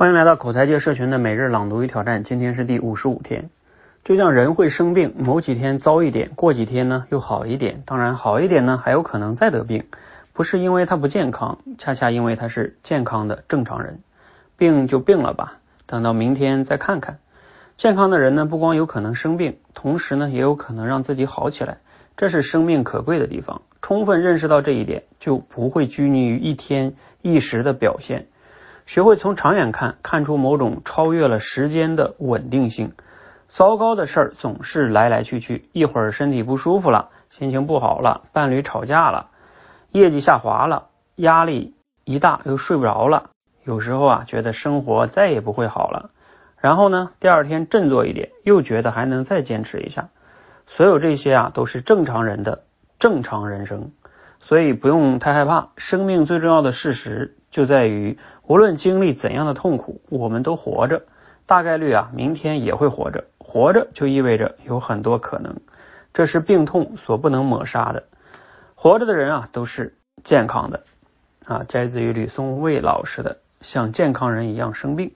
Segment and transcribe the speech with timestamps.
[0.00, 3.50] 欢迎来到口才界社群的每日朗读与挑战，今天是第五十五天。
[4.02, 7.82] 就像人会生病，某几天糟一点，过几天呢又好一点。
[7.84, 9.84] 当然好一点呢，还有可能再得病，
[10.32, 14.00] 不是因为他不健康，恰恰因为他是健康的正常人。
[14.56, 17.18] 病就病了吧，等到明天再看看。
[17.76, 21.76] 健康的人呢，不光有可能生病，同时呢也有可能让自己好起来，
[22.16, 23.60] 这是生命可贵的地方。
[23.82, 28.28] 充分认识到这一点，就不会拘泥于一天一时的表现。
[28.86, 32.92] 学会从长远看，看出某种超越了时间的稳定性。
[33.48, 39.28] 糟糕的事儿总是来来去去，一会儿身体不舒服了，心情不好了，伴侣吵架了，
[39.90, 43.30] 业绩下滑了，压力一大又睡不着了。
[43.64, 46.10] 有时候啊，觉得生活再也不会好了。
[46.58, 50.10] 然后呢，第二天振作一点，又觉得还能再坚持一下。
[50.66, 52.62] 所有这些啊，都是正常人的
[52.98, 53.90] 正常人生，
[54.38, 55.70] 所以不用太害怕。
[55.76, 58.18] 生命最重要的事实就在于。
[58.46, 61.04] 无论经历怎样的痛苦，我们都活着，
[61.46, 63.26] 大概率啊，明天也会活着。
[63.38, 65.60] 活着就意味着有很多可能，
[66.12, 68.04] 这是病痛所不能抹杀的。
[68.74, 70.82] 活着的人啊，都是健康的
[71.44, 71.62] 啊。
[71.62, 75.12] 摘自于吕松蔚老师的《像健康人一样生病》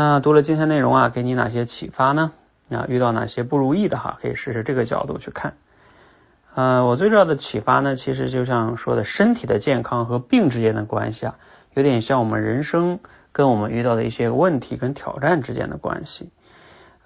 [0.00, 0.18] 啊。
[0.18, 2.32] 读了今天内容啊，给你哪些启发呢？
[2.70, 5.54] 啊，遇到哪些不如意的哈，可以试试这个角度去看。
[6.54, 11.36] 呃，我最重要的启发呢，其实就像说的，身体的健康和病之间的关系啊。
[11.74, 12.98] 有点像我们人生
[13.30, 16.30] 跟我们遇到的一些问题跟挑战之间的关系，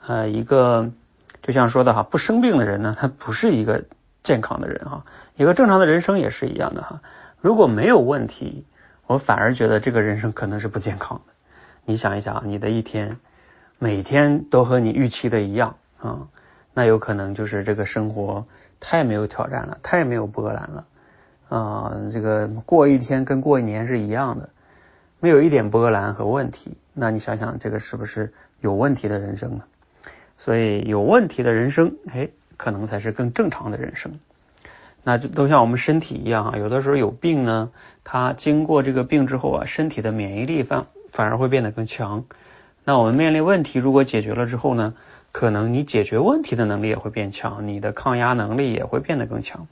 [0.07, 0.91] 呃，一个
[1.43, 3.85] 就像说的哈，不生病的人呢，他不是一个
[4.23, 5.05] 健康的人哈，
[5.37, 7.03] 一个正常的人生也是一样的哈。
[7.43, 8.65] 如果没有问题，
[9.07, 11.35] 我反而觉得这个人生可能是不健康的。
[11.85, 13.19] 你想一想，你的一天
[13.79, 16.29] 每天都和你预期的一样啊，
[16.75, 18.47] 那有可能就是这个生活
[18.81, 20.87] 太没有挑战了，太没有波澜了
[21.49, 24.51] 啊，这个过一天跟过一年是一样的。
[25.21, 29.65] 没有一点波澜和问题，那你想想，这个是不是有问题的人生呢？
[30.37, 34.19] 所以有问题的人生，哎，可能才是更正常的人生。
[35.03, 37.71] 那就都像我们身体一样啊，有的时候有病呢，
[38.05, 42.25] 它经过这个病之后啊，身体的免疫力反反而会变得更强。
[42.85, 44.93] 那我们面临问题，如果解决了之后呢，
[45.35, 49.67] 可能你解决问题的能力也会变强，你的抗压能力也会变得更强。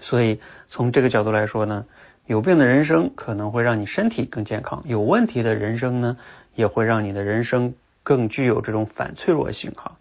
[0.00, 1.84] 所以从这个角度来说呢。
[2.26, 6.16] 有病的人生可能会让你身体更健康，有问题的人生呢，
[6.54, 7.74] 也会让你的人生
[8.04, 9.96] 更具有这种反脆弱性哈。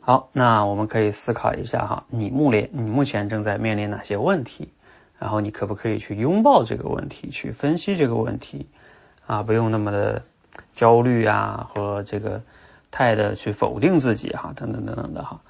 [0.00, 4.70] 好，那我们可以思考一下哈，你目前你目前正在面临哪些问题？
[5.18, 8.66] 然后你可不可以去拥抱这个问题，去分析这个问题
[9.26, 9.42] 啊？
[9.42, 10.22] 不用那么的
[10.72, 12.40] 焦虑啊，和这个
[12.90, 15.40] 太的去否定自己哈，等等等等的哈。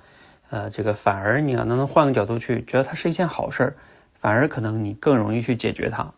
[0.51, 3.77] 呃，这个反而你要能换个角度去，觉得它是一件好事。
[4.19, 6.13] 反而可能你更容易去解决它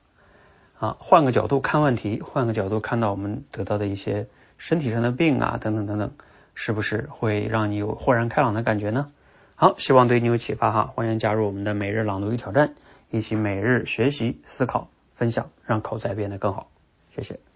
[0.80, 4.26] 啊，换个角度看问题，换个角度看到我们得到的一些
[4.58, 6.10] 身体上的病啊，等等等等，
[6.56, 9.12] 是不是会让你有豁然开朗的感觉呢？
[9.54, 12.74] 好，希望对你有启发哈，欢迎加入我们的每日朗读与挑战，
[13.08, 16.66] 一起每日学习、思考、分享，让口才变得更好。
[17.10, 17.51] 谢谢。